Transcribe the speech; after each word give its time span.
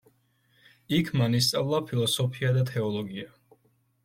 იქ 0.99 1.11
მან 1.21 1.39
ისწავლა 1.39 1.81
ფილოსოფია 1.91 2.51
და 2.57 2.65
თეოლოგია. 2.71 3.29